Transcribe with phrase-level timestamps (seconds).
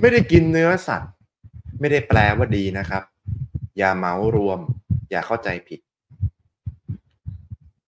[0.00, 1.12] ไม่ได้กินเนื้อสัตว์
[1.80, 3.02] ไม่ได้แปลว่าดีนะครับ
[3.78, 4.60] อย่าเมารวม
[5.10, 5.80] อย่าเข้าใจผิด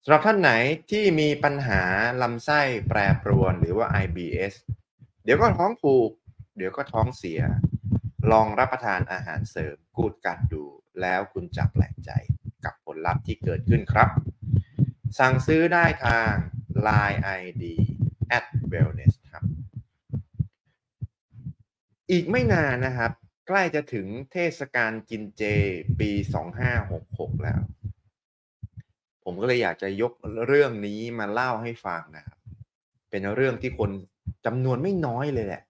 [0.04, 0.52] สำหรับท่านไหน
[0.92, 1.82] ที่มีปัญหา
[2.22, 4.54] ลำไส้แปรปรวนหรือว่า IBS
[5.24, 6.12] เดี๋ยวก็ท้องผูก
[6.58, 7.42] เดี๋ยวก็ท้องเสีย
[8.32, 10.64] ลองรับประทานอาหารเสริมกูดกัดดู
[11.02, 12.12] แล้วคุณจะแปลกใจ
[12.66, 14.10] กับผลลัพธ์ที่เกิดขึ้นครับ
[15.20, 16.34] สั่งซื้อได้ทาง
[16.88, 17.64] Line ID
[18.38, 19.14] at wellness
[22.12, 23.12] อีกไม่นานนะครับ
[23.48, 25.44] ใกล้จะถึงเทศกาลกินเจ
[26.00, 26.10] ปี
[26.78, 27.62] 2566แล้ว
[29.24, 30.14] ผมก็เลยอยากจะยก
[30.48, 32.38] เรื่องนี้มาเล่าให้ฟังนะครับ
[33.10, 33.92] เป็นเรื่องที่คน
[34.46, 35.64] จำนวนไม่น้อยเลยแหละ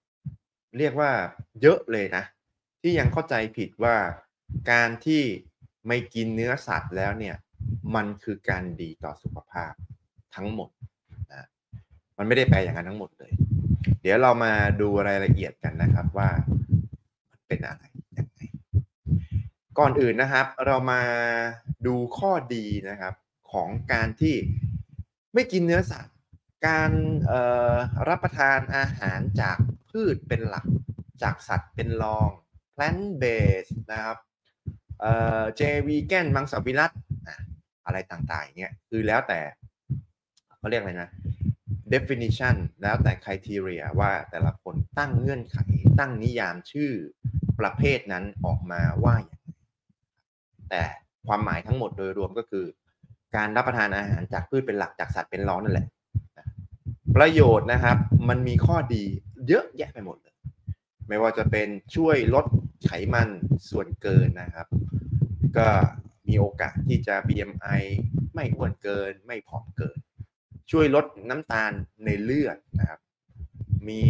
[0.78, 1.12] เรียกว่า
[1.62, 2.24] เยอะเลยนะ
[2.82, 3.96] ที่ยังเข้าใจผิดว่า
[4.72, 5.24] การที่
[5.88, 7.36] ไม่กินเนื้อสัตว์แล้วเนี่ย
[7.96, 9.74] มันคือการดีต่อสุขภาพ
[10.36, 10.70] ทั้งหมด
[11.34, 11.48] นะ
[12.18, 13.32] มันไม่ได้แปลอย่างนั้นทั้งหมดเลย
[14.02, 16.30] เดี๋ยวเรามาดูรายละเอียดกันนะครับว่า
[17.32, 17.84] มันเป็นอะไร
[18.18, 18.40] ยังไง
[19.80, 21.02] ก่อนอื่นนะครับ เรามา
[21.88, 23.14] ดูข้อดีนะครับ
[23.52, 24.36] ของการที่
[25.34, 26.16] ไม่กินเนื้อสัตว์
[26.68, 26.92] การ
[28.08, 29.58] รับประทานอาหารจาก
[29.90, 30.66] พืชเป็นหลัก
[31.24, 32.30] จากสัตว์เป็นรอง
[32.76, 34.18] plant based นะครับ
[35.00, 36.92] เอ่อเจวีแกนมังสวิรัต
[37.86, 39.40] อะไรต่างๆเนี่ยคือแล้วแต่
[40.58, 41.10] เขาเรียกอะไรนะ
[41.94, 45.58] definition แล้วแต่ criteria ว่าแต่ละคนตั้งเงื่อนไข
[46.00, 46.92] ตั้งนิยามชื่อ
[47.60, 49.50] ประเภทนั้นออกมาว่าอย่างไร
[50.70, 50.84] แต่
[51.28, 52.66] ความหมายทั้งหมดโดยรวมก็คือ
[53.36, 55.88] การรับประทานอาหารจากพืชเป็นหลักจากสัตว์เป็นรองนั่นแหละ
[57.16, 57.98] ประโยชน์นะครับ
[58.30, 59.04] มันมีข้อดี
[59.48, 60.36] เยอะแยะไปหมดเลย
[61.08, 62.46] ไม่ว่าจะเป็นช่วยลด
[62.86, 63.30] ไขมัน
[63.70, 64.68] ส่วนเกินนะครับ
[65.58, 65.68] ก็
[66.28, 67.82] มีโอกาสที่จะ BMI
[68.34, 69.98] ไม่อ้วนเกิน ไม่ผอมเกิน
[70.72, 71.72] ช่วยลดน้ำตาล
[72.06, 73.00] ในเลือดนะครับ
[73.90, 74.02] มี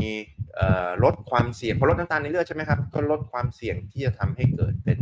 [1.04, 5.00] ลดความเสี่ยงพอลดน้ำตาลในเลือดใช่ไหมครับ ก็ลดความเสี่ยงที่จะทำให้เกิดเป็น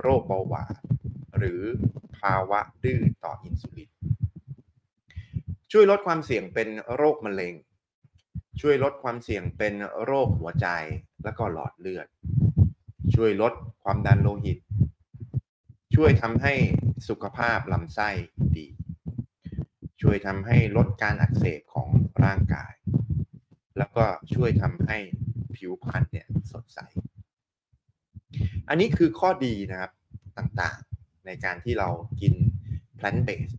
[0.00, 0.74] โรคเบาหวาน
[1.38, 1.60] หรือ
[2.18, 3.90] ภาวะดื้อต่ออินซูลิน
[5.72, 7.54] ช่วยลดความเสี่ยงเป็นโรคมะเร็ง
[8.60, 9.74] ช่วยลดความเสี่ยงเป็น
[10.04, 10.66] โรคหัวใจ
[11.24, 12.06] และก็หลอดเลือด
[13.14, 13.52] ช่วยลด
[13.84, 14.58] ความดันโลหิต
[15.94, 16.54] ช่วยทำให้
[17.08, 18.08] สุขภาพลำไส้
[18.56, 18.66] ดี
[20.08, 21.88] ช่วยทำให้ลดการอักเสบของ
[22.24, 22.72] ร่างกาย
[23.78, 24.98] แล้วก็ช่วยทำให้
[25.56, 26.78] ผิวพรรณเนี่ยสดใส
[28.68, 29.92] อันนี้คือข้อดีนะครับ
[30.38, 31.88] ต่างๆในการที่เรา
[32.20, 32.34] กิน
[32.98, 33.56] plant based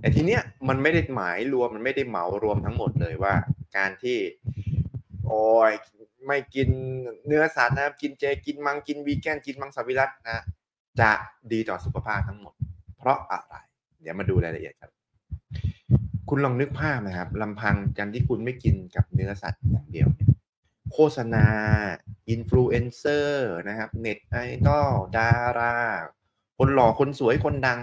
[0.00, 3.34] แต่ทีเนี้ยมันไม่ได้หมายรวมมันไม่ได้เหมารวมทั้งหมดเลยว่า
[3.76, 4.18] การที่
[5.26, 5.72] โอ้ย
[6.26, 6.68] ไม่กิน
[7.26, 10.44] เนื้อสัตว์นะครับกินเจกินมังกินวีแกนกินมังสวิรัตินะ
[11.00, 11.10] จะ
[11.52, 12.54] ดีต่อสุขภาพทั้งหมด
[12.98, 13.54] เพราะอะไร
[14.02, 14.90] เดี๋ยวมาดูรายละเอียดครับ
[16.28, 20.30] คุณลองนึกภาพนะครับลำพังการที่คุณไม่กินกับเนื้อสัตว์อย่างเดียวเนี่ย
[20.92, 21.46] โฆษณา
[22.28, 25.76] อินฟลูเอนเซอร์นะครับเน็ตไอดอลดารา
[26.58, 27.78] คนหล่อคนสวยคนดัง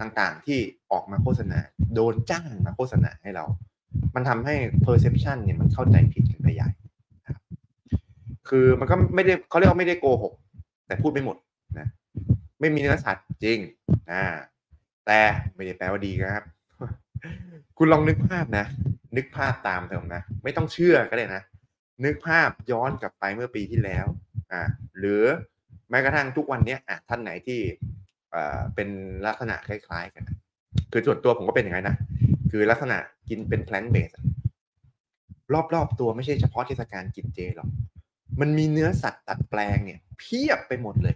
[0.00, 0.58] ต่างๆ ที่
[0.92, 1.58] ออกมาโฆษณา
[1.94, 3.44] โดนจ้างมาโฆษณาให้เรา
[4.14, 6.70] มันทำให้ perception เนี่ยมันเข้าใจผิดกันไปใหญ่
[8.48, 10.32] คือมันก็ไม่ได้เขาเรียกว่าไม่ได้โกหก
[10.86, 11.36] แต่พูดไม่หมด
[11.78, 11.88] นะ
[12.60, 13.58] ไม่มีเนื้อสัตว์จริง
[14.10, 14.24] อ่า
[15.06, 15.20] แต่
[15.54, 16.44] ไม่ได้แปลว่าดีนะครับ
[17.78, 18.66] คุณลองนึกภาพนะ
[19.16, 21.42] นึกภาพตามเถอะนะ ไม่ต้องเชื่อก็ได้นะ
[22.04, 24.06] นึกภาพย้อนกลับไปเมื่อปีที่แล้ว
[24.52, 24.62] อ่า
[24.98, 25.22] หรือ
[25.90, 27.60] แม้กระทั่งทุกวันนี้อะท่านไหนที่
[28.34, 28.88] อ่าเป็น
[29.26, 30.24] ลักษณะคล้ายๆ กัน
[30.92, 31.96] คือส่วนตัวผมก็เป็นอย่างไรนะ
[32.50, 34.10] คือลักษณะกินเป็นแพลนเบส
[35.74, 37.68] รอบๆตัวไม่ใช่เฉพาะเทศกาลกินเจหรอก
[38.40, 41.14] มันมีเนื้อสัตว์ตัดแปลงเนี่ย เพียบไปหมดเลย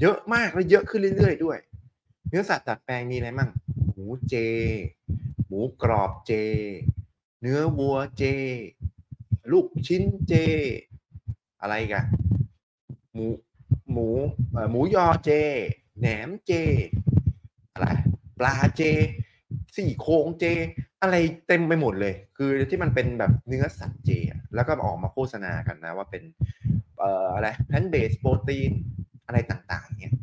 [0.00, 1.58] เยอะมากและเยอะขึ้นเรื่อยๆด้วย
[2.28, 3.50] เนื้อสัตว์ตัดแปลงมีอะไรมั่ง
[3.92, 4.34] หมูเจ
[5.46, 6.32] หมูกรอบเจ
[7.40, 8.24] เนื้อวัวเจ
[9.52, 10.34] ลูกชิ้นเจ
[11.60, 12.04] อะไรกัน
[13.14, 13.26] หมู
[13.92, 14.08] หมู
[14.70, 15.30] หมูยอเจ
[15.98, 16.52] แหนมเจ
[17.72, 17.86] อะไร
[18.38, 18.82] ปลาเจ
[19.76, 20.44] สี่โครงเจ
[21.02, 24.10] อะไรเต็มไปหมดเลย คือที่มันเป็นแบบเนื้อสัตว์เจ
[24.54, 26.22] แล้วก็ออกมาโฆษณากันนะว่าเป็น
[26.98, 28.72] เอ่ออะไรแพนเบสโปรตีน
[29.26, 30.14] อะไรต่างๆ เนี่ย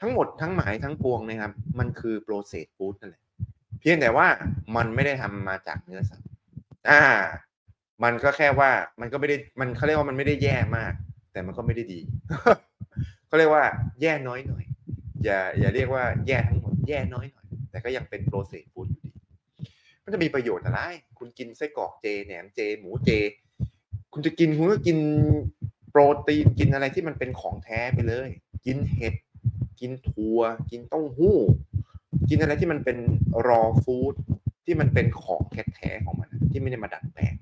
[0.00, 3.23] ทั้งหมดทั้งหมายทั้งปวงนะครับ มันคือโปรเซสฟู้ดนั่นแหละ
[3.86, 4.26] พียงแต่ว่า
[4.76, 6.26] มันไม่ได้ทำมาจากเนื้อสัตว์
[6.90, 7.02] อ่า
[8.04, 8.70] มันก็แค่ว่า
[9.00, 10.92] มันก็ไม่ได้มันเขาเรียกว่ามันไม่ได้แย่มาก
[11.32, 12.00] แต่มันก็ไม่ได้ดี
[13.26, 13.64] เขาเรียกว่า
[14.02, 14.64] แย่น้อยหน่อย
[15.24, 19.10] อย่าอย่าเรียกว่าแย่ทั้งหมดแย่น้อยหน่อย แต่ก็ยังเป็นโปรเซสฟู้ดอยู่ดี
[20.02, 20.80] มันจะมีประโยชน์อะไร
[21.18, 23.10] คุณกินไส้กรอกเจแหนมเจ หมูเจ
[24.12, 24.98] คุณจะกินคุณก็กิน
[25.90, 28.28] โปรตีนกินอะไรที่มันเป็นของแท้ไปเลย
[28.66, 29.14] กินเห็ด
[29.80, 30.40] กินถั่ว
[30.70, 31.38] กินเต้าหู้
[32.28, 32.98] กินอะไรที่มันเป็น
[33.48, 34.14] รอฟู้ด
[34.64, 37.34] ที่มันเป็นของแท้ๆของมัน ที่ไม่ได้มาดัดแปลง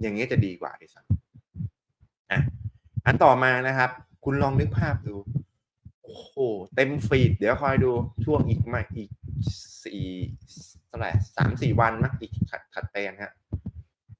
[0.00, 1.04] อย่างนี้จะดีกว่าที่สุด
[2.30, 2.40] อะ
[3.06, 3.90] อันต่อมานะครับ
[4.24, 5.16] คุณลองนึกภาพดู
[6.02, 6.34] โอ้โห
[6.74, 7.90] เต็มฟีด เดี๋ยวคอยดู
[8.24, 9.10] ช่วงอีกมาอีก
[9.84, 10.04] สี่
[10.86, 13.32] เท่าไหร่สามสี่วันนะอีกขัดขัดแปลงฮะ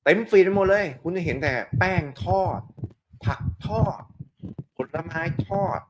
[0.04, 2.60] เต็มฟีดไปหมดเลย คุณจะเห็นแต่แป้งทอด
[3.24, 4.02] ผักทอด
[4.76, 5.80] ผลไม้ทอด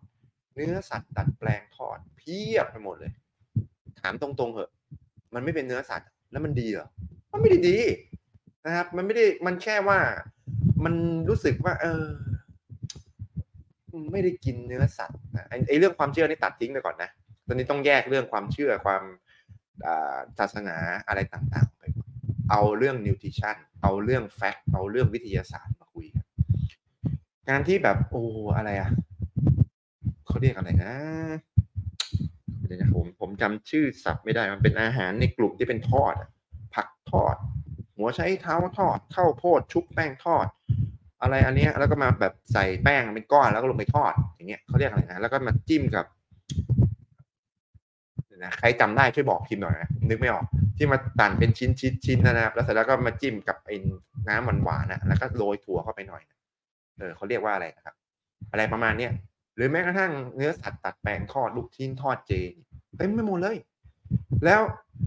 [0.54, 4.70] เนื้อสัตว์ดัดแปลงทอดเพียบไปหมดเลยามตรงๆเหอะ
[5.34, 6.88] มันไม่เป็นเนื้อสัตว์แล้วมันดีเหรอ
[7.32, 7.76] มันไม่ได้ดี
[8.66, 9.98] นะครับ มันไม่ได้มันแค่ว่า
[10.84, 10.94] มัน
[11.28, 12.04] รู้สึกว่า เออ
[14.12, 17.10] ไม่ได้กินเนื้อสัตว์นะไอ้ไอเรื่องความเชื่อนี่ตัดทิ้งไปก่อนนะ
[17.46, 19.02] ตอนนี้ต้องแยกเรื่องความเชื่อความ
[20.38, 20.76] ศาสนา
[21.08, 21.82] อะไรต่างๆไป
[22.50, 26.24] เอาเรื่องนิวทริชั่นเอาเรื่องแฟกต์เอาเรื่องวิทยาศาสตร์มาคุยกัน
[27.48, 28.22] การที่แบบโอ้
[28.56, 28.90] อะไรอะ
[30.26, 30.94] เขาเรียกอะไรนะ
[32.68, 36.14] เดี๋ยวผมผมจำชื่อศัพท์ไม่ได้มันเป็นอาหารในกลุ่มที่เป็นทอด
[36.74, 37.36] ผักทอด
[37.96, 40.46] หัวใช้เท้าทอดข้าวโพดชุบแป้งทอด
[41.22, 46.06] อะไรอันเนี้ยแล้วก็มาแบบใส่แป้งเป็นก้อนแล้วก็ลงไปทอด อย่างเงี้ยเขาเรียกอะไรนะแล้วก็มาจิ้มกับ
[48.44, 50.44] นะใครจำได้ช่วยบอกพิมพ์หน่อยนะนึกไม่ออก
[50.76, 53.76] ที่มาตันเป็นชิ้นชิ้นชิ้นนะครับ แล้วเสร็จแล้วก็มาจิ้มกับไอ้
[54.28, 56.22] น้ำหวานหวานนะแล้วก็โรยถั่วเข้าไปหน่อย
[56.98, 57.94] เออเขาเรียกว่าอะไรนะครับ
[58.50, 59.12] อะไรประมาณเนี้ย
[59.58, 62.32] หรือแม้กระทั่งเนื้อสัตว์ตัดแปลงทอดลูกชิ้นทอดเจ
[62.96, 63.56] เต็มไปหมดเลย
[64.44, 64.60] แล้ว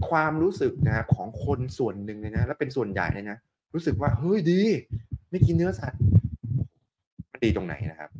[0.08, 3.38] ความรู้สึกนะครับของคนส่วนหนึ่งเลยนะ แล้วเป็นส่วนใหญ่เลยนะ
[3.74, 4.60] รู้สึกว่าเฮ้ยดี
[5.30, 6.00] ไม่กินเนื้อสัตว์
[7.30, 8.10] มันดีตรงไหนนะครับ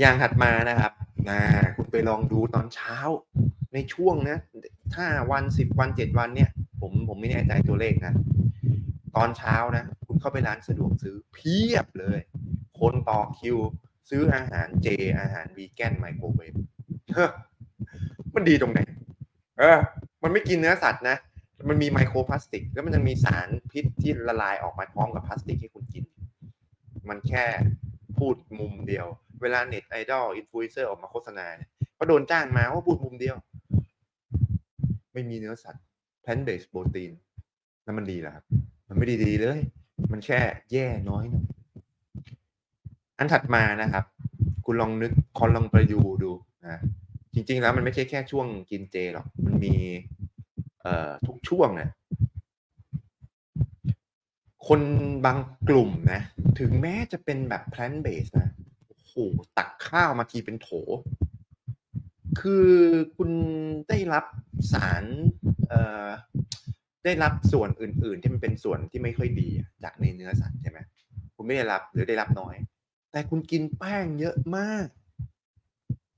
[0.00, 0.92] อย่างถัดมานะครับ
[1.28, 1.40] นะ
[1.76, 2.98] คุณไปลองดูตอนเช้า
[3.74, 4.38] ในช่วงนะ
[4.96, 6.50] ห้าวันสิบวันเจ็ดวันเนี่ย
[6.80, 8.12] ผมผมไม่แน่ใจตัวเลขนะ
[9.16, 12.20] ตอนเช้านะ คุณเข้าไปร้านสะดวกซื้อเพียบเลย
[12.82, 13.56] คนต่อคิว
[14.10, 14.88] ซื้ออาหารเจ
[15.20, 16.54] อาหารวีแกนไมโครเวฟ
[18.34, 18.80] มันดีตรงไหน
[19.58, 19.78] เออ
[20.22, 21.16] มันไม่กินเนื้อสัตว์นะ
[21.68, 26.04] มันมีไมโครพลาสติก แล้วมันยังมีสารพิษที่ละลายออกมาพร้อมกับพลาสติกให้คุณกิน
[27.08, 27.44] มันแค่
[28.18, 29.06] พูดมุมเดียว
[29.42, 33.36] เวลาเน็ตไอดอลอินฟลูเอนเซอร์ออกมาโฆษณาเนี่ยก็โดนจ้างมาว่าพูดมุมเดียว
[35.12, 35.84] ไม่มีเนื้อสัตว์
[36.22, 37.12] plant based โปรตีน
[37.84, 38.44] แล้วมันดีเหรอครับ
[38.88, 39.60] มันไม่ดีดีเลย
[40.12, 40.40] มันแค่
[40.72, 41.46] แย่น้อยหน่อย
[43.22, 44.04] อันถัดมานะครับ
[44.64, 46.30] คุณลองนึกคุณลองไปดูดู
[46.66, 46.80] นะ
[47.34, 49.74] จริง ๆ แล้วมันไม่ใช่แค่ช่วงกินเจหรอก มันมี
[50.80, 51.90] เอ่อทุกช่วงเนี่ย
[54.68, 54.80] คน
[55.24, 55.38] บาง
[55.68, 56.20] กลุ่มนะ
[56.60, 58.50] ถึงแม้จะเป็นแบบ plant based นะ
[58.88, 59.14] โอ้โห
[59.58, 60.68] ตักข้าวมาทีเป็นโถ
[62.40, 62.68] คือ
[63.16, 63.30] คุณ
[63.88, 64.24] ได้รับ
[64.72, 65.04] สาร
[65.68, 66.08] เอ่อ
[67.04, 69.48] ได้รับส่วนอื่น ๆ ที่มันเป็นส่วนที่ไม่ค่อยดี
[69.82, 70.78] จากในเนื้อสัตว์ใช่ไหม
[71.36, 72.56] คุณไม่ได้รับหรือได้รับน้อย
[73.12, 74.86] แต่คุณกินแป้งเยอะมาก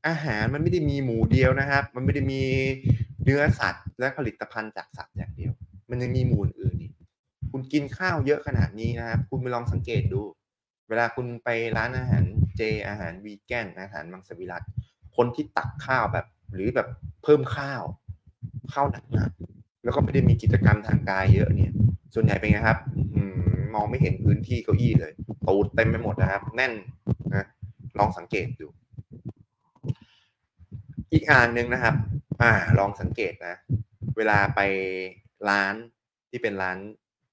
[0.09, 2.43] อาหารมันไม่ได้มีหมูเดียวนะครับ มันไม่ได้มี
[3.23, 5.53] เนื้อสัตว์ และผลิตภัณฑ์จากสัตว์อย่างเดียว
[5.91, 6.93] มันยังมีหมูอื่นอีก
[7.53, 10.21] คุณกินข้าวเยอะขนาดนี้นะครับ คุณไปลองสังเกตดู
[10.89, 12.25] เวลาคุณไปร้านอาหาร
[12.57, 14.63] เจอาหารวีแกนอาหารมังสวิรัต
[15.17, 16.89] คนที่ตักข้าวแบบ หรือแบบ
[17.23, 17.83] เพิ่มข้าว
[18.73, 21.73] ข้าวหนักๆแล้วก็ไม่ได้มีกิจกรรมทางกายเยอะเนี่ย
[22.15, 22.79] ส่วนใหญ่เป็นไงครับ
[23.34, 23.34] ม
[23.75, 25.13] มองไม่เห็นพื้นที่เก้าอี้เลย
[25.47, 26.73] ตูดเต็มไปหมดนะครับ แน่น
[27.35, 27.47] นะ
[27.99, 28.67] ลองสังเกตดู
[31.13, 31.95] อีกอ่านหนึ่งนะครับ
[32.43, 33.55] อ่า ลองสังเกตนะ
[34.17, 34.61] เวลาไป
[35.49, 35.75] ร้าน
[36.31, 36.79] ที่เป็นร้าน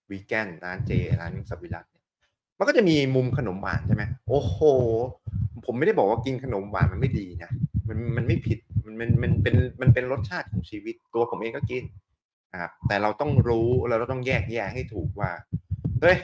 [0.09, 2.03] วีแกนร้านเจ ร้านสับวิรัตเนี่ย
[2.57, 4.57] มันก็จะมีมุมขนมหวานใช่ไหมโอ้โห
[5.65, 7.51] ผมไม่ได้บอกว่ากินขนมหวานมันไม่ดีนะ
[7.87, 11.83] มันมันไม่ผิดมันมันมันเป็นมันเป็นรสชาติของชีวิตตัวผมเองก็กิน
[12.53, 15.31] นะครับแต่เราต้องรู้เราต้องแยกแยะให้ถูกว่า
[16.01, 16.17] เฮ้ย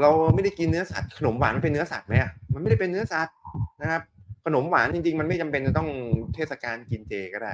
[0.00, 3.36] เราไม่ได้กินเนื้อสัตว์ขนมหวานมันเป็นเนื้อสัตว์ไหมอะมันไม่ได้เป็นเนื้อสัตว์
[3.80, 4.02] นะครับ
[4.44, 5.88] ขนมหวานจริง ๆ มันไม่จำเป็นจะต้อง
[6.34, 7.52] เทศกาลกินเจก็ได้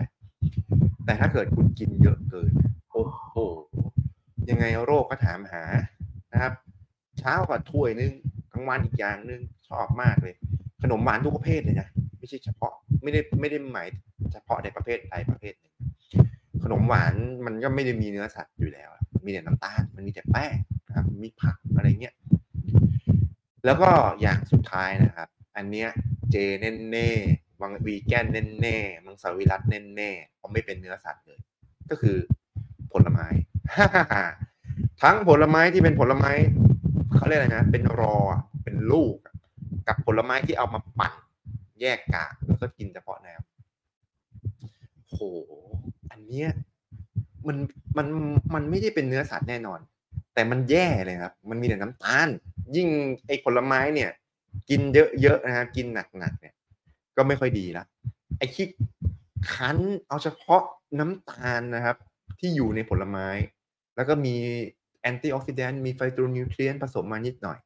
[1.05, 2.53] แต่ถ้าเกิดคุณกินเยอะเกิน
[2.93, 3.37] โอ้โห
[4.51, 5.65] ยังไงโรคก็ถามหา
[6.33, 6.53] นะครับ
[7.19, 8.13] เช้าก็ถ้วยนึง
[8.53, 10.35] กลางวันอีกอย่างนึงชอบมากเลย
[10.83, 11.89] ขนมหวานทุกประเภทเลยนะ
[12.19, 13.89] ไม่ใช่เฉพาะไม่ได้ไม่ได้หมาย
[14.33, 15.75] เฉพาะในประเภทใดประเภทหนึ่ง
[16.63, 17.15] ขนมหวาน
[17.47, 18.91] มันก็ไม่ได้มีเนื้อสัตว์อยู่แล้ว
[19.27, 20.57] มีแต่น้ำตาลมันมีแต่แป้ง
[20.97, 22.15] นะครับมีผักอะไรเงี้ย
[23.65, 25.89] แล้วก็อย่างสุดท้ายนะครับ อันเนี้ย
[26.31, 27.09] เจเน่นเน่
[27.61, 31.39] วังวีแกนเน่นเน่มังสวิรัตเน่นเน่เพราะไม่เป็นเนื้อสัตว์เลย
[31.91, 32.17] ก็คือ
[32.93, 33.27] ผลไม้
[35.03, 36.33] ทั้งผลไม้ที่เป็นผลไม้
[37.15, 38.17] เขาเรียกอะไรนะ เป็นรอ
[38.65, 39.17] เป็นลูก
[39.89, 41.13] กับผลไม้ที่เอามาปั่น
[41.81, 45.19] แยกกากแล้วก็กินเฉพาะน้ำโห
[46.11, 46.49] อันเนี้ย
[47.47, 47.57] มัน
[47.97, 48.07] มัน
[48.55, 49.81] มันไม่ได้เป็นเนื้อสัตว์แน่นอน
[50.37, 52.29] แต่มันแย่เลยครับ มันมีแต่น้ำตาล
[52.77, 52.89] ยิ่ง
[53.27, 54.11] ไอ้ผลไม้เนี่ย
[54.71, 54.81] กิน
[55.23, 55.87] เยอะๆนะครับกิน
[56.19, 56.55] หนักๆเนี่ย
[57.17, 57.85] ก็ไม่ค่อยดีละ
[58.39, 58.67] ไอ้ที่
[59.53, 59.79] คั้น
[60.09, 60.63] เอาเฉพาะ
[60.99, 61.97] น้ำตาลนะครับ
[62.39, 63.29] ที่อยู่ในผลไม้
[63.97, 64.35] แล้วก็มี
[65.01, 67.59] antioxidant มี phytonutrient ผสมมานิดหน่อย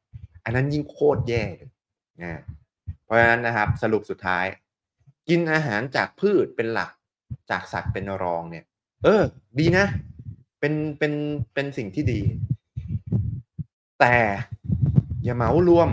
[0.43, 1.69] อันนั้นยิ่งโคตรแย่เลย
[2.21, 2.41] นะ
[3.05, 4.45] เพราะฉะนั้นนะครับสรุปสุดท้าย
[5.29, 6.91] กินอาหารจากพืชเป็นหลัก
[7.49, 8.65] จากสัตว์เป็นรองเนี่ย
[9.03, 9.21] เออ
[9.59, 9.85] ดีนะ
[10.59, 11.13] เป็นเป็น
[11.53, 12.21] เป็นสิ่งที่ดี
[14.01, 14.17] แต่
[15.23, 15.89] อย่าเหมารวม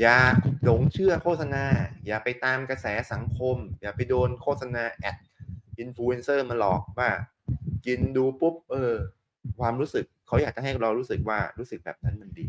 [0.00, 0.16] อย่า
[0.64, 1.64] หลงเชื่อโฆษณา
[2.06, 7.10] อย่าไปตามกระแสสังคม อย่าไปโดนโฆษณา ad influencer มาหลอกว่า
[7.86, 8.94] กินดูปุ๊บ เออ
[9.60, 12.46] ความรู้สึกเขาอยากจะให้เรารู้สึกว่ารู้สึกแบบนั้นมันดี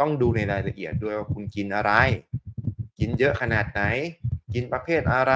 [0.00, 1.92] ต้องดูในรายละเอียดด้วยว่าคุณกินอะไร
[2.98, 3.82] กินเยอะขนาดไหน
[4.54, 5.34] กินประเภทอะไร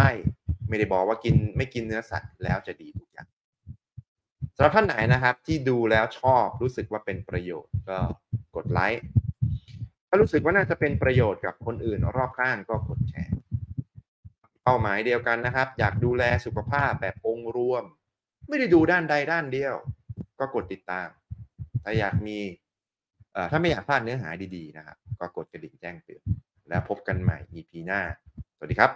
[0.69, 3.28] ไม่ได้บอกว่ากินไม่กินเนื้อสัตว์แล้วจะดีทุกอย่าง
[4.57, 7.99] สำหรับท่านไหนนะครับที่ดูแล้วชอบรู้สึกว่าเป็นประโยชน์ก็
[8.57, 9.03] กดไลค์
[10.09, 13.35] ถ้ารู้สึกว่าน่าจะเป็นประโยชน์กับคนอื่นรอบข้างก็กดแชร์
[14.63, 17.85] เป้าหมายเดียวกันนะครับ อยากดูแลสุขภาพแบบองค์รวม
[18.49, 19.75] ไม่ได้ดูด้านใดด้านเดียว
[20.39, 21.09] ก็กดติดตาม
[21.85, 22.39] ถ้าอยากมี
[23.51, 26.23] ถ้าไม่อยากพลาดเนื้อหาดีๆนะครับ ก็กดกระดิ่งแจ้งเตือน
[26.69, 28.01] แล้วพบกันใหม่ EP หน้า
[28.57, 28.95] สวัสดีครับ